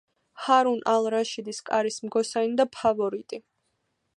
[0.43, 3.43] ჰარუნ ალ-რაშიდის კარის მგოსანი და ფავორიტი.